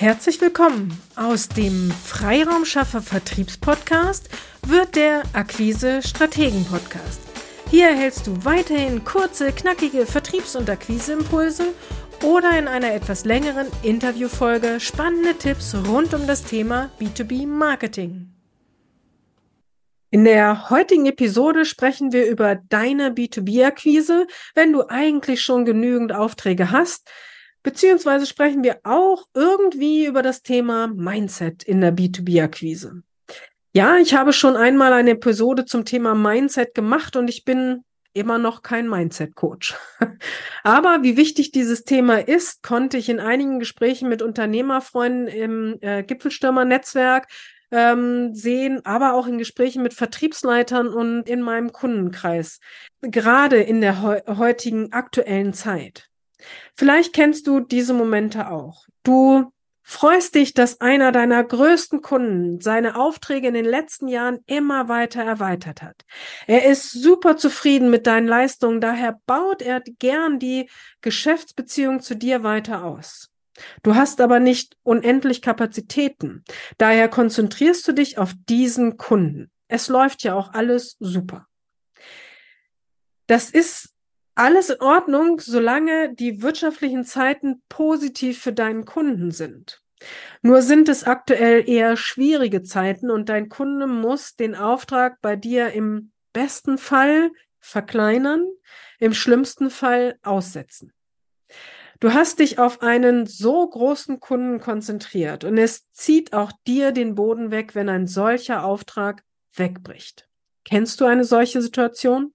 Herzlich 0.00 0.40
willkommen. 0.40 0.96
Aus 1.16 1.48
dem 1.48 1.90
Freiraumschaffer 1.90 3.02
Vertriebspodcast 3.02 4.28
wird 4.64 4.94
der 4.94 5.24
Akquise 5.32 6.02
Strategen 6.02 6.64
Podcast. 6.66 7.20
Hier 7.68 7.88
erhältst 7.88 8.28
du 8.28 8.44
weiterhin 8.44 9.04
kurze, 9.04 9.50
knackige 9.50 10.06
Vertriebs- 10.06 10.54
und 10.54 10.70
Akquiseimpulse 10.70 11.74
oder 12.22 12.56
in 12.56 12.68
einer 12.68 12.94
etwas 12.94 13.24
längeren 13.24 13.66
Interviewfolge 13.82 14.78
spannende 14.78 15.36
Tipps 15.36 15.74
rund 15.88 16.14
um 16.14 16.28
das 16.28 16.44
Thema 16.44 16.92
B2B 17.00 17.48
Marketing. 17.48 18.32
In 20.10 20.22
der 20.22 20.70
heutigen 20.70 21.06
Episode 21.06 21.64
sprechen 21.64 22.12
wir 22.12 22.28
über 22.28 22.54
deine 22.54 23.10
B2B-Akquise, 23.10 24.28
wenn 24.54 24.72
du 24.72 24.88
eigentlich 24.88 25.42
schon 25.42 25.64
genügend 25.64 26.12
Aufträge 26.12 26.70
hast, 26.70 27.10
Beziehungsweise 27.62 28.26
sprechen 28.26 28.62
wir 28.62 28.80
auch 28.84 29.24
irgendwie 29.34 30.06
über 30.06 30.22
das 30.22 30.42
Thema 30.42 30.88
Mindset 30.88 31.62
in 31.64 31.80
der 31.80 31.94
B2B-Akquise. 31.94 33.02
Ja, 33.74 33.96
ich 33.98 34.14
habe 34.14 34.32
schon 34.32 34.56
einmal 34.56 34.92
eine 34.92 35.10
Episode 35.10 35.64
zum 35.64 35.84
Thema 35.84 36.14
Mindset 36.14 36.74
gemacht 36.74 37.16
und 37.16 37.28
ich 37.28 37.44
bin 37.44 37.84
immer 38.12 38.38
noch 38.38 38.62
kein 38.62 38.88
Mindset-Coach. 38.88 39.74
Aber 40.64 41.02
wie 41.02 41.16
wichtig 41.16 41.52
dieses 41.52 41.84
Thema 41.84 42.16
ist, 42.16 42.62
konnte 42.62 42.96
ich 42.96 43.08
in 43.08 43.20
einigen 43.20 43.58
Gesprächen 43.58 44.08
mit 44.08 44.22
Unternehmerfreunden 44.22 45.28
im 45.28 45.78
äh, 45.80 46.02
Gipfelstürmer-Netzwerk 46.02 47.28
ähm, 47.70 48.34
sehen, 48.34 48.80
aber 48.84 49.12
auch 49.12 49.26
in 49.26 49.38
Gesprächen 49.38 49.82
mit 49.82 49.92
Vertriebsleitern 49.92 50.88
und 50.88 51.28
in 51.28 51.42
meinem 51.42 51.70
Kundenkreis, 51.72 52.60
gerade 53.02 53.60
in 53.60 53.80
der 53.80 54.00
he 54.00 54.32
heutigen 54.32 54.92
aktuellen 54.92 55.52
Zeit. 55.52 56.07
Vielleicht 56.76 57.12
kennst 57.12 57.46
du 57.46 57.60
diese 57.60 57.94
Momente 57.94 58.50
auch. 58.50 58.86
Du 59.02 59.52
freust 59.82 60.34
dich, 60.34 60.52
dass 60.52 60.80
einer 60.82 61.12
deiner 61.12 61.42
größten 61.42 62.02
Kunden 62.02 62.60
seine 62.60 62.96
Aufträge 62.96 63.48
in 63.48 63.54
den 63.54 63.64
letzten 63.64 64.06
Jahren 64.06 64.40
immer 64.46 64.88
weiter 64.88 65.22
erweitert 65.22 65.82
hat. 65.82 66.04
Er 66.46 66.66
ist 66.66 66.92
super 66.92 67.38
zufrieden 67.38 67.88
mit 67.90 68.06
deinen 68.06 68.28
Leistungen, 68.28 68.82
daher 68.82 69.18
baut 69.26 69.62
er 69.62 69.80
gern 69.80 70.38
die 70.38 70.68
Geschäftsbeziehung 71.00 72.00
zu 72.00 72.14
dir 72.14 72.42
weiter 72.42 72.84
aus. 72.84 73.30
Du 73.82 73.94
hast 73.94 74.20
aber 74.20 74.40
nicht 74.40 74.76
unendlich 74.82 75.42
Kapazitäten. 75.42 76.44
Daher 76.76 77.08
konzentrierst 77.08 77.88
du 77.88 77.92
dich 77.92 78.18
auf 78.18 78.32
diesen 78.48 78.98
Kunden. 78.98 79.50
Es 79.68 79.88
läuft 79.88 80.22
ja 80.22 80.34
auch 80.34 80.52
alles 80.52 80.96
super. 81.00 81.46
Das 83.26 83.50
ist 83.50 83.94
alles 84.38 84.70
in 84.70 84.80
Ordnung, 84.80 85.40
solange 85.40 86.14
die 86.14 86.42
wirtschaftlichen 86.42 87.04
Zeiten 87.04 87.62
positiv 87.68 88.40
für 88.40 88.52
deinen 88.52 88.84
Kunden 88.84 89.30
sind. 89.30 89.82
Nur 90.42 90.62
sind 90.62 90.88
es 90.88 91.04
aktuell 91.04 91.68
eher 91.68 91.96
schwierige 91.96 92.62
Zeiten 92.62 93.10
und 93.10 93.28
dein 93.28 93.48
Kunde 93.48 93.86
muss 93.86 94.36
den 94.36 94.54
Auftrag 94.54 95.20
bei 95.20 95.34
dir 95.34 95.72
im 95.72 96.12
besten 96.32 96.78
Fall 96.78 97.30
verkleinern, 97.58 98.46
im 99.00 99.12
schlimmsten 99.12 99.70
Fall 99.70 100.18
aussetzen. 100.22 100.92
Du 101.98 102.12
hast 102.12 102.38
dich 102.38 102.60
auf 102.60 102.80
einen 102.80 103.26
so 103.26 103.68
großen 103.68 104.20
Kunden 104.20 104.60
konzentriert 104.60 105.42
und 105.42 105.58
es 105.58 105.90
zieht 105.90 106.32
auch 106.32 106.52
dir 106.64 106.92
den 106.92 107.16
Boden 107.16 107.50
weg, 107.50 107.74
wenn 107.74 107.88
ein 107.88 108.06
solcher 108.06 108.64
Auftrag 108.64 109.24
wegbricht. 109.52 110.28
Kennst 110.64 111.00
du 111.00 111.06
eine 111.06 111.24
solche 111.24 111.60
Situation? 111.60 112.32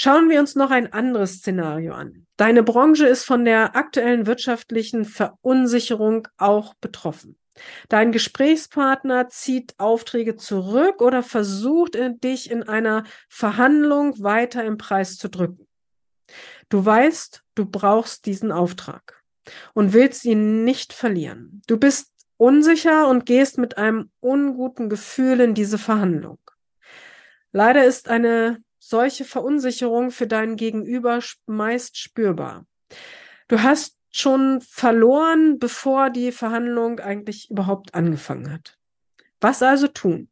Schauen 0.00 0.30
wir 0.30 0.38
uns 0.38 0.54
noch 0.54 0.70
ein 0.70 0.92
anderes 0.92 1.38
Szenario 1.38 1.92
an. 1.92 2.24
Deine 2.36 2.62
Branche 2.62 3.08
ist 3.08 3.24
von 3.24 3.44
der 3.44 3.74
aktuellen 3.74 4.28
wirtschaftlichen 4.28 5.04
Verunsicherung 5.04 6.28
auch 6.36 6.74
betroffen. 6.74 7.36
Dein 7.88 8.12
Gesprächspartner 8.12 9.28
zieht 9.28 9.74
Aufträge 9.78 10.36
zurück 10.36 11.02
oder 11.02 11.24
versucht 11.24 11.98
dich 12.22 12.48
in 12.48 12.62
einer 12.62 13.02
Verhandlung 13.28 14.22
weiter 14.22 14.64
im 14.64 14.78
Preis 14.78 15.16
zu 15.16 15.28
drücken. 15.28 15.66
Du 16.68 16.84
weißt, 16.84 17.42
du 17.56 17.66
brauchst 17.66 18.26
diesen 18.26 18.52
Auftrag 18.52 19.24
und 19.74 19.94
willst 19.94 20.24
ihn 20.24 20.62
nicht 20.62 20.92
verlieren. 20.92 21.60
Du 21.66 21.76
bist 21.76 22.12
unsicher 22.36 23.08
und 23.08 23.26
gehst 23.26 23.58
mit 23.58 23.78
einem 23.78 24.12
unguten 24.20 24.90
Gefühl 24.90 25.40
in 25.40 25.54
diese 25.54 25.76
Verhandlung. 25.76 26.38
Leider 27.50 27.84
ist 27.84 28.08
eine 28.08 28.62
solche 28.88 29.26
Verunsicherung 29.26 30.10
für 30.10 30.26
deinen 30.26 30.56
Gegenüber 30.56 31.20
meist 31.46 31.98
spürbar. 31.98 32.64
Du 33.46 33.62
hast 33.62 33.98
schon 34.10 34.62
verloren, 34.62 35.58
bevor 35.58 36.08
die 36.08 36.32
Verhandlung 36.32 36.98
eigentlich 36.98 37.50
überhaupt 37.50 37.94
angefangen 37.94 38.50
hat. 38.50 38.78
Was 39.40 39.62
also 39.62 39.88
tun? 39.88 40.30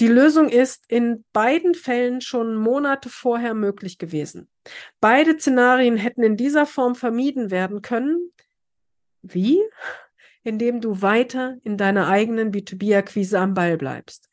Die 0.00 0.08
Lösung 0.08 0.48
ist 0.48 0.84
in 0.88 1.24
beiden 1.32 1.74
Fällen 1.74 2.20
schon 2.20 2.56
Monate 2.56 3.08
vorher 3.08 3.54
möglich 3.54 3.98
gewesen. 3.98 4.48
Beide 5.00 5.38
Szenarien 5.38 5.96
hätten 5.96 6.24
in 6.24 6.36
dieser 6.36 6.66
Form 6.66 6.96
vermieden 6.96 7.52
werden 7.52 7.82
können. 7.82 8.32
Wie? 9.22 9.62
Indem 10.42 10.80
du 10.80 11.02
weiter 11.02 11.56
in 11.62 11.76
deiner 11.76 12.08
eigenen 12.08 12.52
B2B-Akquise 12.52 13.38
am 13.38 13.54
Ball 13.54 13.76
bleibst. 13.76 14.28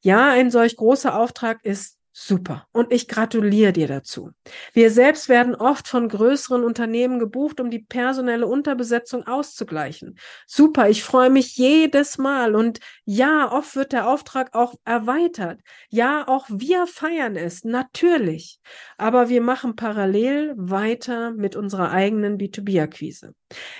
Ja, 0.00 0.30
ein 0.30 0.50
solch 0.50 0.76
großer 0.76 1.16
Auftrag 1.16 1.64
ist 1.64 1.98
Super. 2.16 2.68
Und 2.70 2.92
ich 2.92 3.08
gratuliere 3.08 3.72
dir 3.72 3.88
dazu. 3.88 4.30
Wir 4.72 4.92
selbst 4.92 5.28
werden 5.28 5.56
oft 5.56 5.88
von 5.88 6.08
größeren 6.08 6.62
Unternehmen 6.62 7.18
gebucht, 7.18 7.58
um 7.58 7.70
die 7.70 7.80
personelle 7.80 8.46
Unterbesetzung 8.46 9.26
auszugleichen. 9.26 10.16
Super. 10.46 10.88
Ich 10.88 11.02
freue 11.02 11.28
mich 11.28 11.56
jedes 11.56 12.16
Mal. 12.16 12.54
Und 12.54 12.78
ja, 13.04 13.50
oft 13.50 13.74
wird 13.74 13.92
der 13.92 14.08
Auftrag 14.08 14.54
auch 14.54 14.76
erweitert. 14.84 15.58
Ja, 15.88 16.28
auch 16.28 16.46
wir 16.48 16.86
feiern 16.86 17.34
es. 17.34 17.64
Natürlich. 17.64 18.60
Aber 18.96 19.28
wir 19.28 19.40
machen 19.40 19.74
parallel 19.74 20.54
weiter 20.56 21.32
mit 21.32 21.56
unserer 21.56 21.90
eigenen 21.90 22.38
B2B-Akquise. 22.38 23.34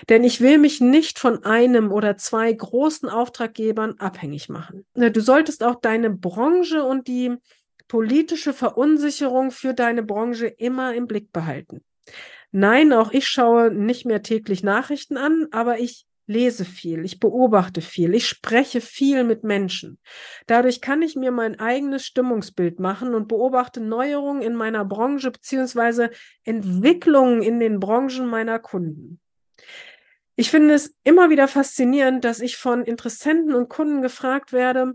Denn 0.09 0.25
ich 0.25 0.41
will 0.41 0.59
mich 0.59 0.81
nicht 0.81 1.21
von 1.21 1.45
einem 1.45 1.93
oder 1.93 2.17
zwei 2.17 2.53
großen 2.53 3.09
Auftraggebern 3.09 3.95
abhängig 4.01 4.49
machen. 4.49 4.85
Du 4.95 5.21
solltest 5.21 5.63
auch 5.63 5.77
deine 5.77 6.11
Branche 6.11 6.83
und 6.83 7.07
die 7.07 7.37
politische 7.95 8.53
Verunsicherung 8.53 9.53
für 9.53 9.73
deine 9.73 10.03
Branche 10.03 10.49
immer 10.49 10.95
im 10.95 11.07
Blick 11.07 11.33
behalten. 11.33 11.85
Nein, 12.51 12.93
auch 12.93 13.13
ich 13.13 13.29
schaue 13.29 13.73
nicht 13.73 14.05
mehr 14.05 14.21
täglich 14.21 14.65
Nachrichten 14.65 15.17
an, 15.17 15.47
aber 15.53 15.79
ich 15.79 16.05
lese 16.27 16.65
viel, 16.65 17.05
ich 17.05 17.21
beobachte 17.21 17.83
viel, 17.83 18.13
ich 18.15 18.27
spreche 18.27 18.81
viel 18.81 19.23
mit 19.23 19.45
Menschen. 19.45 20.01
Dadurch 20.49 20.81
kann 20.81 21.03
ich 21.03 21.15
mir 21.15 21.31
mein 21.31 21.61
eigenes 21.61 22.05
Stimmungsbild 22.05 22.81
machen 22.81 23.15
und 23.15 23.29
beobachte 23.29 23.81
Neuerungen 23.81 24.43
in 24.43 24.57
meiner 24.57 24.85
Branche 24.85 25.31
beziehungsweise 25.31 26.11
Entwicklungen 26.43 27.43
in 27.43 27.61
den 27.61 27.79
Branchen 27.79 28.27
meiner 28.27 28.59
Kunden. 28.59 29.21
Ich 30.35 30.51
finde 30.51 30.75
es 30.75 30.97
immer 31.05 31.31
wieder 31.31 31.47
faszinierend, 31.47 32.25
dass 32.25 32.41
ich 32.41 32.57
von 32.57 32.83
Interessenten 32.83 33.55
und 33.55 33.69
Kunden 33.69 34.03
gefragt 34.03 34.53
werde, 34.53 34.95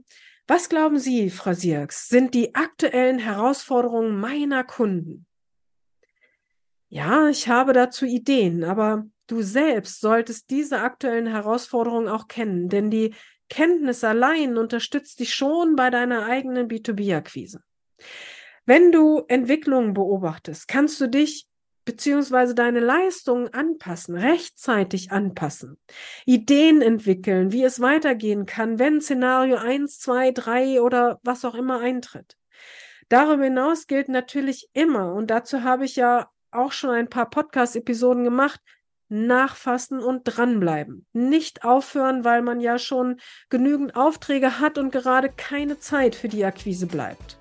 was 0.50 0.68
glauben 0.68 1.00
Sie, 1.00 1.30
Frau 1.30 1.54
Sierks, 1.54 2.10
sind 2.10 2.34
die 2.34 2.56
aktuellen 2.56 3.20
Herausforderungen 3.20 4.20
meiner 4.20 4.64
Kunden? 4.64 5.28
Ja, 6.88 7.30
ich 7.30 7.48
habe 7.48 7.72
dazu 7.72 8.06
Ideen, 8.06 8.64
aber 8.64 9.06
du 9.28 9.44
selbst 9.44 10.02
solltest 10.02 10.50
diese 10.50 10.80
aktuellen 10.82 11.28
Herausforderungen 11.28 12.08
auch 12.08 12.28
kennen, 12.28 12.68
denn 12.68 12.90
die 12.90 13.14
Kenntnis 13.48 14.04
allein 14.04 14.58
unterstützt 14.58 15.20
dich 15.20 15.36
schon 15.36 15.76
bei 15.76 15.92
deiner 15.92 16.26
eigenen 16.26 16.68
B2B-Akquise. 16.68 17.62
Wenn 18.66 18.92
du 18.92 19.24
Entwicklungen 19.28 19.94
beobachtest, 19.94 20.68
kannst 20.68 21.00
du 21.00 21.08
dich 21.08 21.48
beziehungsweise 21.90 22.54
deine 22.54 22.82
Leistungen 22.82 23.52
anpassen, 23.52 24.16
rechtzeitig 24.16 25.12
anpassen, 25.12 25.80
Ideen 26.28 26.84
entwickeln, 26.84 27.52
wie 27.52 27.64
es 27.64 27.80
weitergehen 27.80 28.46
kann, 28.46 28.78
wenn 28.78 29.02
Szenario 29.02 29.58
1, 29.58 29.98
2, 29.98 30.32
3 30.32 30.82
oder 30.82 31.20
was 31.24 31.46
auch 31.46 31.56
immer 31.56 31.80
eintritt. 31.80 32.38
Darüber 33.08 33.46
hinaus 33.46 33.88
gilt 33.88 34.08
natürlich 34.08 34.70
immer, 34.74 35.16
und 35.16 35.32
dazu 35.32 35.64
habe 35.64 35.84
ich 35.86 35.96
ja 35.96 36.30
auch 36.52 36.74
schon 36.74 36.92
ein 36.92 37.10
paar 37.10 37.28
Podcast-Episoden 37.28 38.24
gemacht, 38.24 38.62
nachfassen 39.08 40.00
und 40.00 40.26
dranbleiben. 40.26 41.08
Nicht 41.12 41.64
aufhören, 41.64 42.24
weil 42.24 42.44
man 42.44 42.60
ja 42.60 42.78
schon 42.78 43.20
genügend 43.50 43.96
Aufträge 43.96 44.60
hat 44.60 44.78
und 44.78 44.92
gerade 44.92 45.30
keine 45.36 45.80
Zeit 45.80 46.14
für 46.14 46.28
die 46.28 46.46
Akquise 46.46 46.86
bleibt. 46.86 47.39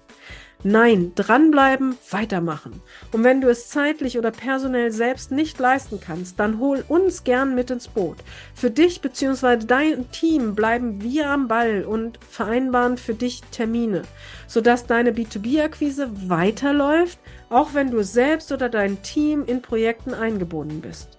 Nein, 0.65 1.13
dranbleiben, 1.15 1.97
weitermachen. 2.11 2.83
Und 3.13 3.23
wenn 3.23 3.41
du 3.41 3.49
es 3.49 3.69
zeitlich 3.69 4.19
oder 4.19 4.33
personell 4.33 4.91
selbst 4.91 5.31
nicht 5.31 5.61
leisten 5.61 6.01
kannst, 6.01 6.41
dann 6.41 6.59
hol 6.59 6.85
uns 6.89 7.23
gern 7.23 7.55
mit 7.55 7.71
ins 7.71 7.87
Boot. 7.87 8.17
Für 8.55 8.69
dich 8.69 9.01
bzw. 9.01 9.59
dein 9.59 10.11
Team 10.11 10.57
bleiben 10.57 11.01
wir 11.01 11.31
am 11.31 11.47
Ball 11.47 11.85
und 11.85 12.19
vereinbaren 12.29 12.99
für 12.99 13.15
dich 13.15 13.43
Termine, 13.53 14.03
sodass 14.49 14.87
deine 14.87 15.13
B2B-Akquise 15.13 16.11
weiterläuft, 16.29 17.21
auch 17.51 17.75
wenn 17.75 17.93
du 17.93 18.03
selbst 18.03 18.51
oder 18.51 18.69
dein 18.69 19.01
Team 19.03 19.45
in 19.45 19.63
Projekten 19.63 20.13
eingebunden 20.13 20.81
bist. 20.81 21.18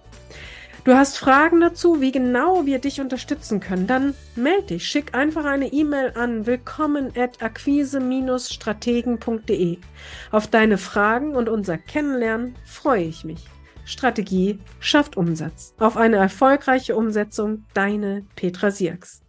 Du 0.82 0.94
hast 0.94 1.18
Fragen 1.18 1.60
dazu, 1.60 2.00
wie 2.00 2.10
genau 2.10 2.64
wir 2.64 2.78
dich 2.78 3.02
unterstützen 3.02 3.60
können, 3.60 3.86
dann 3.86 4.14
melde 4.34 4.68
dich, 4.68 4.86
schick 4.86 5.14
einfach 5.14 5.44
eine 5.44 5.70
E-Mail 5.70 6.12
an 6.14 6.46
willkommen 6.46 7.12
at 7.14 7.42
akquise-strategen.de. 7.42 9.76
Auf 10.30 10.46
deine 10.46 10.78
Fragen 10.78 11.36
und 11.36 11.50
unser 11.50 11.76
Kennenlernen 11.76 12.54
freue 12.64 13.04
ich 13.04 13.24
mich. 13.24 13.44
Strategie 13.84 14.58
schafft 14.78 15.18
Umsatz. 15.18 15.74
Auf 15.78 15.98
eine 15.98 16.16
erfolgreiche 16.16 16.96
Umsetzung, 16.96 17.66
deine 17.74 18.24
Petra 18.34 18.70
Sierks. 18.70 19.20